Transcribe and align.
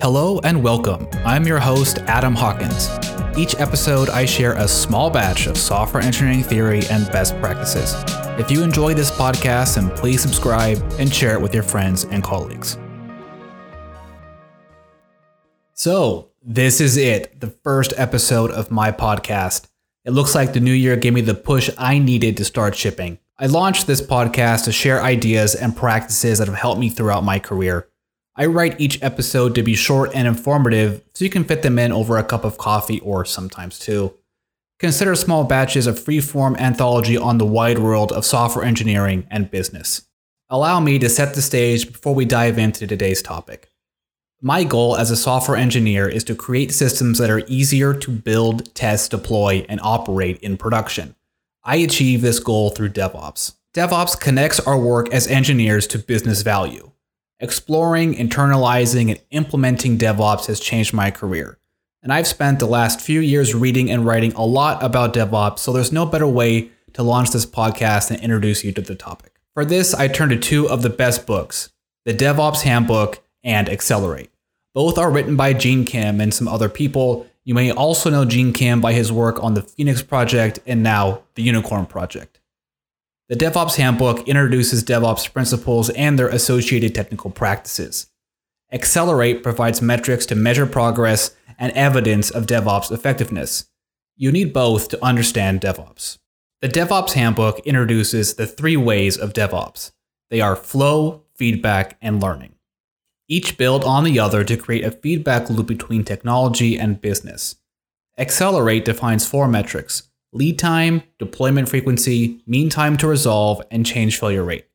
Hello 0.00 0.38
and 0.44 0.62
welcome. 0.62 1.08
I'm 1.24 1.44
your 1.44 1.58
host, 1.58 1.98
Adam 2.06 2.32
Hawkins. 2.32 2.88
Each 3.36 3.58
episode, 3.58 4.08
I 4.08 4.26
share 4.26 4.52
a 4.52 4.68
small 4.68 5.10
batch 5.10 5.48
of 5.48 5.58
software 5.58 6.00
engineering 6.00 6.44
theory 6.44 6.82
and 6.88 7.10
best 7.10 7.36
practices. 7.40 7.96
If 8.38 8.48
you 8.48 8.62
enjoy 8.62 8.94
this 8.94 9.10
podcast, 9.10 9.74
then 9.74 9.90
please 9.90 10.22
subscribe 10.22 10.78
and 11.00 11.12
share 11.12 11.32
it 11.32 11.42
with 11.42 11.52
your 11.52 11.64
friends 11.64 12.04
and 12.04 12.22
colleagues. 12.22 12.78
So, 15.74 16.30
this 16.42 16.80
is 16.80 16.96
it, 16.96 17.40
the 17.40 17.50
first 17.50 17.92
episode 17.96 18.52
of 18.52 18.70
my 18.70 18.92
podcast. 18.92 19.66
It 20.04 20.12
looks 20.12 20.32
like 20.32 20.52
the 20.52 20.60
new 20.60 20.72
year 20.72 20.94
gave 20.94 21.12
me 21.12 21.22
the 21.22 21.34
push 21.34 21.70
I 21.76 21.98
needed 21.98 22.36
to 22.36 22.44
start 22.44 22.76
shipping. 22.76 23.18
I 23.36 23.46
launched 23.46 23.88
this 23.88 24.00
podcast 24.00 24.64
to 24.66 24.72
share 24.72 25.02
ideas 25.02 25.56
and 25.56 25.76
practices 25.76 26.38
that 26.38 26.46
have 26.46 26.56
helped 26.56 26.80
me 26.80 26.88
throughout 26.88 27.24
my 27.24 27.40
career. 27.40 27.87
I 28.40 28.46
write 28.46 28.80
each 28.80 29.02
episode 29.02 29.56
to 29.56 29.64
be 29.64 29.74
short 29.74 30.12
and 30.14 30.28
informative 30.28 31.02
so 31.12 31.24
you 31.24 31.30
can 31.30 31.42
fit 31.42 31.62
them 31.62 31.76
in 31.76 31.90
over 31.90 32.16
a 32.16 32.22
cup 32.22 32.44
of 32.44 32.56
coffee 32.56 33.00
or 33.00 33.24
sometimes 33.24 33.80
two. 33.80 34.14
Consider 34.78 35.16
small 35.16 35.42
batches 35.42 35.88
of 35.88 35.98
free-form 35.98 36.54
anthology 36.56 37.16
on 37.16 37.38
the 37.38 37.44
wide 37.44 37.80
world 37.80 38.12
of 38.12 38.24
software 38.24 38.64
engineering 38.64 39.26
and 39.28 39.50
business. 39.50 40.02
Allow 40.48 40.78
me 40.78 41.00
to 41.00 41.08
set 41.08 41.34
the 41.34 41.42
stage 41.42 41.90
before 41.90 42.14
we 42.14 42.24
dive 42.24 42.58
into 42.58 42.86
today's 42.86 43.22
topic. 43.22 43.72
My 44.40 44.62
goal 44.62 44.94
as 44.94 45.10
a 45.10 45.16
software 45.16 45.56
engineer 45.56 46.08
is 46.08 46.22
to 46.22 46.36
create 46.36 46.70
systems 46.70 47.18
that 47.18 47.30
are 47.30 47.42
easier 47.48 47.92
to 47.92 48.10
build, 48.12 48.72
test, 48.72 49.10
deploy, 49.10 49.66
and 49.68 49.80
operate 49.82 50.38
in 50.38 50.56
production. 50.56 51.16
I 51.64 51.76
achieve 51.78 52.22
this 52.22 52.38
goal 52.38 52.70
through 52.70 52.90
DevOps. 52.90 53.54
DevOps 53.74 54.18
connects 54.18 54.60
our 54.60 54.78
work 54.78 55.12
as 55.12 55.26
engineers 55.26 55.88
to 55.88 55.98
business 55.98 56.42
value. 56.42 56.92
Exploring, 57.40 58.16
internalizing, 58.16 59.10
and 59.10 59.20
implementing 59.30 59.96
DevOps 59.96 60.46
has 60.46 60.58
changed 60.58 60.92
my 60.92 61.12
career. 61.12 61.56
And 62.02 62.12
I've 62.12 62.26
spent 62.26 62.58
the 62.58 62.66
last 62.66 63.00
few 63.00 63.20
years 63.20 63.54
reading 63.54 63.90
and 63.90 64.04
writing 64.04 64.32
a 64.32 64.44
lot 64.44 64.82
about 64.82 65.14
DevOps, 65.14 65.60
so 65.60 65.72
there's 65.72 65.92
no 65.92 66.04
better 66.04 66.26
way 66.26 66.70
to 66.94 67.04
launch 67.04 67.30
this 67.30 67.46
podcast 67.46 68.10
and 68.10 68.20
introduce 68.20 68.64
you 68.64 68.72
to 68.72 68.80
the 68.80 68.96
topic. 68.96 69.34
For 69.54 69.64
this, 69.64 69.94
I 69.94 70.08
turn 70.08 70.30
to 70.30 70.36
two 70.36 70.68
of 70.68 70.82
the 70.82 70.90
best 70.90 71.26
books 71.26 71.70
The 72.04 72.12
DevOps 72.12 72.62
Handbook 72.62 73.22
and 73.44 73.68
Accelerate. 73.68 74.30
Both 74.74 74.98
are 74.98 75.10
written 75.10 75.36
by 75.36 75.52
Gene 75.52 75.84
Kim 75.84 76.20
and 76.20 76.34
some 76.34 76.48
other 76.48 76.68
people. 76.68 77.28
You 77.44 77.54
may 77.54 77.70
also 77.70 78.10
know 78.10 78.24
Gene 78.24 78.52
Kim 78.52 78.80
by 78.80 78.94
his 78.94 79.12
work 79.12 79.42
on 79.44 79.54
the 79.54 79.62
Phoenix 79.62 80.02
Project 80.02 80.58
and 80.66 80.82
now 80.82 81.22
the 81.36 81.42
Unicorn 81.42 81.86
Project. 81.86 82.37
The 83.28 83.36
DevOps 83.36 83.76
Handbook 83.76 84.26
introduces 84.26 84.82
DevOps 84.82 85.30
principles 85.30 85.90
and 85.90 86.18
their 86.18 86.28
associated 86.28 86.94
technical 86.94 87.30
practices. 87.30 88.06
Accelerate 88.72 89.42
provides 89.42 89.82
metrics 89.82 90.24
to 90.26 90.34
measure 90.34 90.64
progress 90.64 91.36
and 91.58 91.70
evidence 91.72 92.30
of 92.30 92.46
DevOps 92.46 92.90
effectiveness. 92.90 93.68
You 94.16 94.32
need 94.32 94.54
both 94.54 94.88
to 94.88 95.04
understand 95.04 95.60
DevOps. 95.60 96.16
The 96.62 96.70
DevOps 96.70 97.12
Handbook 97.12 97.58
introduces 97.66 98.34
the 98.34 98.46
three 98.46 98.78
ways 98.78 99.18
of 99.18 99.34
DevOps. 99.34 99.92
They 100.30 100.40
are 100.40 100.56
flow, 100.56 101.24
feedback, 101.34 101.98
and 102.00 102.22
learning. 102.22 102.54
Each 103.28 103.58
build 103.58 103.84
on 103.84 104.04
the 104.04 104.18
other 104.18 104.42
to 104.42 104.56
create 104.56 104.84
a 104.84 104.90
feedback 104.90 105.50
loop 105.50 105.66
between 105.66 106.02
technology 106.02 106.78
and 106.78 106.98
business. 106.98 107.56
Accelerate 108.16 108.86
defines 108.86 109.28
four 109.28 109.46
metrics 109.46 110.07
lead 110.32 110.58
time, 110.58 111.02
deployment 111.18 111.68
frequency, 111.68 112.42
mean 112.46 112.68
time 112.68 112.96
to 112.98 113.06
resolve, 113.06 113.62
and 113.70 113.86
change 113.86 114.18
failure 114.18 114.44
rate. 114.44 114.66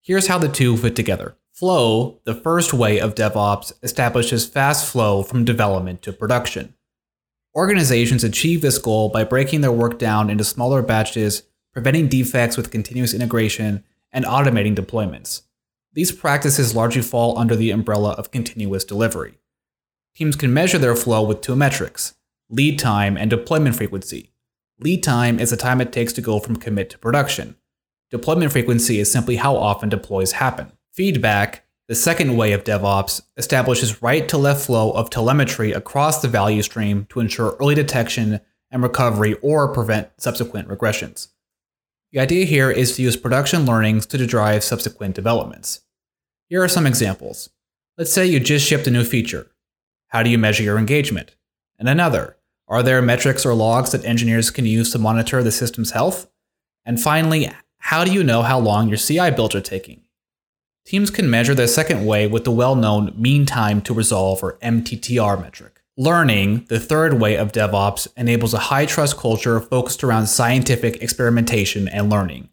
Here's 0.00 0.26
how 0.26 0.38
the 0.38 0.48
two 0.48 0.76
fit 0.76 0.96
together. 0.96 1.36
Flow, 1.52 2.20
the 2.24 2.34
first 2.34 2.72
way 2.72 2.98
of 2.98 3.14
DevOps, 3.14 3.72
establishes 3.82 4.46
fast 4.46 4.90
flow 4.90 5.22
from 5.22 5.44
development 5.44 6.02
to 6.02 6.12
production. 6.12 6.74
Organizations 7.54 8.24
achieve 8.24 8.62
this 8.62 8.78
goal 8.78 9.10
by 9.10 9.24
breaking 9.24 9.60
their 9.60 9.70
work 9.70 9.98
down 9.98 10.30
into 10.30 10.42
smaller 10.42 10.82
batches, 10.82 11.42
preventing 11.72 12.08
defects 12.08 12.56
with 12.56 12.70
continuous 12.70 13.12
integration, 13.12 13.84
and 14.12 14.24
automating 14.24 14.74
deployments. 14.74 15.42
These 15.92 16.12
practices 16.12 16.74
largely 16.74 17.02
fall 17.02 17.38
under 17.38 17.54
the 17.54 17.70
umbrella 17.70 18.12
of 18.12 18.30
continuous 18.30 18.84
delivery. 18.84 19.38
Teams 20.16 20.36
can 20.36 20.52
measure 20.52 20.78
their 20.78 20.96
flow 20.96 21.22
with 21.22 21.40
two 21.40 21.56
metrics 21.56 22.14
lead 22.48 22.78
time 22.78 23.16
and 23.16 23.30
deployment 23.30 23.76
frequency. 23.76 24.31
Lead 24.80 25.02
time 25.02 25.38
is 25.38 25.50
the 25.50 25.56
time 25.56 25.80
it 25.80 25.92
takes 25.92 26.12
to 26.14 26.20
go 26.20 26.38
from 26.38 26.56
commit 26.56 26.90
to 26.90 26.98
production. 26.98 27.56
Deployment 28.10 28.52
frequency 28.52 28.98
is 28.98 29.10
simply 29.10 29.36
how 29.36 29.56
often 29.56 29.88
deploys 29.88 30.32
happen. 30.32 30.72
Feedback, 30.92 31.64
the 31.88 31.94
second 31.94 32.36
way 32.36 32.52
of 32.52 32.64
DevOps, 32.64 33.22
establishes 33.36 34.02
right 34.02 34.28
to 34.28 34.36
left 34.36 34.66
flow 34.66 34.90
of 34.92 35.10
telemetry 35.10 35.72
across 35.72 36.20
the 36.20 36.28
value 36.28 36.62
stream 36.62 37.06
to 37.10 37.20
ensure 37.20 37.56
early 37.60 37.74
detection 37.74 38.40
and 38.70 38.82
recovery 38.82 39.34
or 39.42 39.72
prevent 39.72 40.10
subsequent 40.18 40.68
regressions. 40.68 41.28
The 42.12 42.20
idea 42.20 42.44
here 42.44 42.70
is 42.70 42.96
to 42.96 43.02
use 43.02 43.16
production 43.16 43.64
learnings 43.64 44.04
to 44.06 44.26
drive 44.26 44.62
subsequent 44.64 45.14
developments. 45.14 45.80
Here 46.48 46.62
are 46.62 46.68
some 46.68 46.86
examples. 46.86 47.48
Let's 47.96 48.12
say 48.12 48.26
you 48.26 48.40
just 48.40 48.66
shipped 48.66 48.86
a 48.86 48.90
new 48.90 49.04
feature. 49.04 49.50
How 50.08 50.22
do 50.22 50.28
you 50.28 50.36
measure 50.36 50.62
your 50.62 50.76
engagement? 50.76 51.36
And 51.78 51.88
another. 51.88 52.36
Are 52.68 52.82
there 52.82 53.02
metrics 53.02 53.44
or 53.44 53.54
logs 53.54 53.92
that 53.92 54.04
engineers 54.04 54.50
can 54.50 54.66
use 54.66 54.92
to 54.92 54.98
monitor 54.98 55.42
the 55.42 55.52
system's 55.52 55.90
health? 55.90 56.28
And 56.84 57.00
finally, 57.00 57.50
how 57.78 58.04
do 58.04 58.12
you 58.12 58.24
know 58.24 58.42
how 58.42 58.58
long 58.58 58.88
your 58.88 58.98
CI 58.98 59.30
builds 59.30 59.54
are 59.54 59.60
taking? 59.60 60.02
Teams 60.84 61.10
can 61.10 61.30
measure 61.30 61.54
the 61.54 61.68
second 61.68 62.06
way 62.06 62.26
with 62.26 62.44
the 62.44 62.50
well 62.50 62.74
known 62.74 63.12
mean 63.16 63.46
time 63.46 63.80
to 63.82 63.94
resolve 63.94 64.42
or 64.42 64.58
MTTR 64.58 65.40
metric. 65.40 65.80
Learning, 65.96 66.64
the 66.68 66.80
third 66.80 67.20
way 67.20 67.36
of 67.36 67.52
DevOps, 67.52 68.08
enables 68.16 68.54
a 68.54 68.58
high 68.58 68.86
trust 68.86 69.16
culture 69.16 69.60
focused 69.60 70.02
around 70.02 70.26
scientific 70.26 71.02
experimentation 71.02 71.86
and 71.88 72.08
learning. 72.08 72.48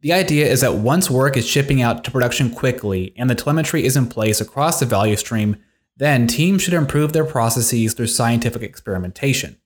The 0.00 0.12
idea 0.12 0.46
is 0.46 0.60
that 0.60 0.74
once 0.74 1.08
work 1.10 1.36
is 1.36 1.46
shipping 1.46 1.80
out 1.80 2.04
to 2.04 2.10
production 2.10 2.50
quickly 2.50 3.14
and 3.16 3.30
the 3.30 3.34
telemetry 3.34 3.84
is 3.86 3.96
in 3.96 4.06
place 4.06 4.40
across 4.40 4.80
the 4.80 4.86
value 4.86 5.16
stream, 5.16 5.56
then 5.96 6.26
teams 6.26 6.62
should 6.62 6.74
improve 6.74 7.12
their 7.12 7.24
processes 7.24 7.94
through 7.94 8.08
scientific 8.08 8.62
experimentation. 8.62 9.58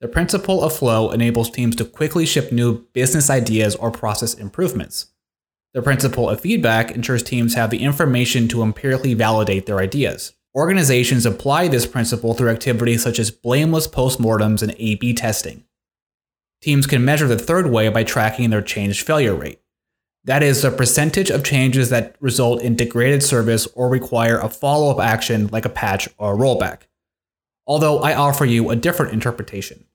The 0.00 0.08
principle 0.08 0.62
of 0.62 0.76
flow 0.76 1.10
enables 1.10 1.50
teams 1.50 1.74
to 1.76 1.84
quickly 1.84 2.24
ship 2.24 2.52
new 2.52 2.86
business 2.92 3.28
ideas 3.28 3.74
or 3.74 3.90
process 3.90 4.34
improvements. 4.34 5.12
The 5.74 5.82
principle 5.82 6.30
of 6.30 6.40
feedback 6.40 6.92
ensures 6.92 7.22
teams 7.22 7.54
have 7.54 7.70
the 7.70 7.82
information 7.82 8.46
to 8.48 8.62
empirically 8.62 9.14
validate 9.14 9.66
their 9.66 9.80
ideas. 9.80 10.34
Organizations 10.54 11.26
apply 11.26 11.68
this 11.68 11.86
principle 11.86 12.34
through 12.34 12.50
activities 12.50 13.02
such 13.02 13.18
as 13.18 13.30
blameless 13.30 13.86
postmortems 13.86 14.62
and 14.62 14.74
A 14.78 14.94
B 14.94 15.12
testing. 15.12 15.64
Teams 16.62 16.86
can 16.86 17.04
measure 17.04 17.28
the 17.28 17.38
third 17.38 17.70
way 17.70 17.88
by 17.88 18.02
tracking 18.02 18.50
their 18.50 18.62
change 18.62 19.02
failure 19.02 19.34
rate. 19.34 19.60
That 20.28 20.42
is 20.42 20.60
the 20.60 20.70
percentage 20.70 21.30
of 21.30 21.42
changes 21.42 21.88
that 21.88 22.14
result 22.20 22.60
in 22.60 22.76
degraded 22.76 23.22
service 23.22 23.66
or 23.74 23.88
require 23.88 24.38
a 24.38 24.50
follow 24.50 24.90
up 24.90 25.00
action 25.00 25.46
like 25.46 25.64
a 25.64 25.70
patch 25.70 26.06
or 26.18 26.34
a 26.34 26.36
rollback. 26.36 26.82
Although 27.66 28.00
I 28.00 28.14
offer 28.14 28.44
you 28.44 28.68
a 28.68 28.76
different 28.76 29.14
interpretation. 29.14 29.86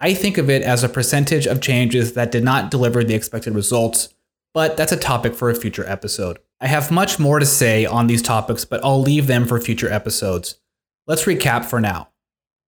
I 0.00 0.12
think 0.12 0.38
of 0.38 0.50
it 0.50 0.62
as 0.62 0.82
a 0.82 0.88
percentage 0.88 1.46
of 1.46 1.60
changes 1.60 2.14
that 2.14 2.32
did 2.32 2.42
not 2.42 2.72
deliver 2.72 3.04
the 3.04 3.14
expected 3.14 3.54
results, 3.54 4.12
but 4.52 4.76
that's 4.76 4.90
a 4.90 4.96
topic 4.96 5.36
for 5.36 5.50
a 5.50 5.54
future 5.54 5.86
episode. 5.86 6.40
I 6.60 6.66
have 6.66 6.90
much 6.90 7.20
more 7.20 7.38
to 7.38 7.46
say 7.46 7.86
on 7.86 8.08
these 8.08 8.22
topics, 8.22 8.64
but 8.64 8.84
I'll 8.84 9.00
leave 9.00 9.28
them 9.28 9.46
for 9.46 9.60
future 9.60 9.88
episodes. 9.88 10.56
Let's 11.06 11.26
recap 11.26 11.64
for 11.64 11.80
now. 11.80 12.08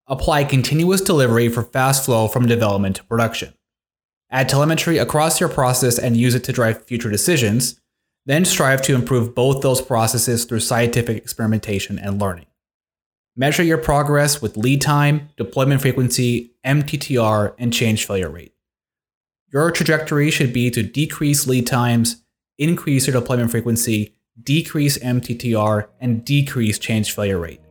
Apply 0.07 0.45
continuous 0.45 1.01
delivery 1.01 1.49
for 1.49 1.63
fast 1.63 2.05
flow 2.05 2.29
from 2.29 2.45
development 2.45 2.95
to 2.95 3.03
production. 3.03 3.55
Add 4.33 4.49
telemetry 4.49 4.97
across 4.97 5.39
your 5.39 5.47
process 5.47 5.99
and 5.99 6.17
use 6.17 6.33
it 6.33 6.43
to 6.45 6.51
drive 6.51 6.85
future 6.85 7.11
decisions. 7.11 7.79
Then 8.25 8.45
strive 8.45 8.81
to 8.83 8.95
improve 8.95 9.35
both 9.35 9.61
those 9.61 9.79
processes 9.79 10.45
through 10.45 10.61
scientific 10.61 11.17
experimentation 11.17 11.99
and 11.99 12.19
learning. 12.19 12.47
Measure 13.35 13.61
your 13.61 13.77
progress 13.77 14.41
with 14.41 14.57
lead 14.57 14.81
time, 14.81 15.29
deployment 15.37 15.81
frequency, 15.81 16.55
MTTR, 16.65 17.53
and 17.59 17.71
change 17.71 18.07
failure 18.07 18.29
rate. 18.29 18.55
Your 19.51 19.69
trajectory 19.69 20.31
should 20.31 20.51
be 20.51 20.71
to 20.71 20.81
decrease 20.81 21.45
lead 21.45 21.67
times, 21.67 22.23
increase 22.57 23.05
your 23.05 23.19
deployment 23.19 23.51
frequency, 23.51 24.15
decrease 24.41 24.97
MTTR, 24.97 25.89
and 25.99 26.25
decrease 26.25 26.79
change 26.79 27.13
failure 27.13 27.37
rate. 27.37 27.61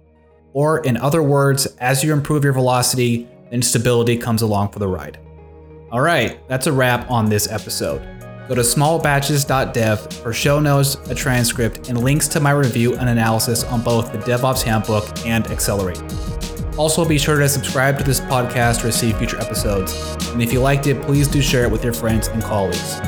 Or, 0.53 0.79
in 0.85 0.97
other 0.97 1.25
words, 1.25 1.67
as 1.79 2.05
you 2.05 2.12
improve 2.12 2.44
your 2.44 2.53
velocity, 2.53 3.26
then 3.50 3.62
stability 3.62 4.17
comes 4.17 4.43
along 4.43 4.69
for 4.69 4.79
the 4.79 4.87
ride. 4.87 5.19
All 5.93 6.00
right, 6.00 6.41
that's 6.49 6.67
a 6.67 6.73
wrap 6.73 7.11
on 7.11 7.29
this 7.29 7.47
episode. 7.53 8.00
Go 8.49 8.55
to 8.55 8.62
smallbatches.dev 8.62 10.11
for 10.15 10.33
show 10.33 10.59
notes, 10.59 10.94
a 11.11 11.15
transcript, 11.15 11.91
and 11.91 12.03
links 12.03 12.27
to 12.29 12.41
my 12.41 12.53
review 12.53 12.97
and 12.97 13.11
analysis 13.11 13.62
on 13.65 13.83
both 13.83 14.11
the 14.11 14.17
DevOps 14.17 14.62
Handbook 14.62 15.05
and 15.27 15.47
Accelerate. 15.49 16.03
Also, 16.79 17.06
be 17.06 17.19
sure 17.19 17.39
to 17.39 17.47
subscribe 17.47 17.99
to 17.99 18.05
this 18.05 18.21
podcast 18.21 18.81
to 18.81 18.87
receive 18.87 19.19
future 19.19 19.39
episodes. 19.39 19.93
And 20.29 20.43
if 20.43 20.50
you 20.50 20.61
liked 20.61 20.87
it, 20.87 21.03
please 21.03 21.29
do 21.29 21.43
share 21.43 21.65
it 21.65 21.71
with 21.71 21.85
your 21.85 21.93
friends 21.93 22.29
and 22.29 22.43
colleagues. 22.43 22.99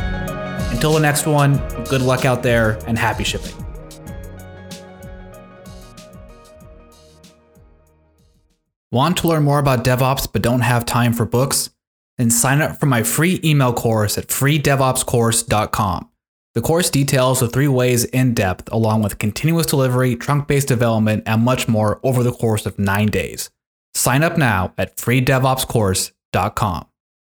Until 0.70 0.92
the 0.92 1.00
next 1.00 1.25
one, 1.25 1.56
good 1.88 2.02
luck 2.02 2.26
out 2.26 2.42
there 2.42 2.78
and 2.86 2.98
happy 2.98 3.25
shipping. 3.25 3.54
Want 8.92 9.16
to 9.16 9.28
learn 9.28 9.42
more 9.42 9.58
about 9.58 9.84
DevOps 9.84 10.31
but 10.31 10.42
don't 10.42 10.60
have 10.60 10.84
time 10.84 11.14
for 11.14 11.25
books? 11.25 11.70
Then 12.19 12.31
sign 12.31 12.62
up 12.62 12.78
for 12.78 12.87
my 12.87 13.02
free 13.02 13.40
email 13.44 13.72
course 13.72 14.16
at 14.19 14.28
freedevopscourse.com. 14.28 16.11
The 16.55 16.61
course 16.61 16.88
details 16.88 17.40
the 17.40 17.49
three 17.49 17.66
ways 17.66 18.05
in 18.05 18.32
depth, 18.34 18.72
along 18.72 19.02
with 19.02 19.19
continuous 19.19 19.66
delivery, 19.66 20.14
trunk 20.14 20.46
based 20.46 20.69
development, 20.69 21.25
and 21.26 21.43
much 21.43 21.66
more 21.66 21.99
over 22.05 22.22
the 22.22 22.32
course 22.32 22.64
of 22.64 22.78
nine 22.78 23.08
days. 23.08 23.50
Sign 23.94 24.22
up 24.22 24.38
now 24.38 24.72
at 24.78 24.96
freedevopscourse.com. 24.96 26.87